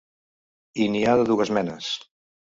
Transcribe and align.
I 0.85 0.87
n’hi 0.93 1.03
ha 1.09 1.13
de 1.19 1.25
dues 1.31 1.51
menes. 1.59 1.91